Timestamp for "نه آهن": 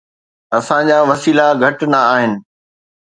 1.93-2.31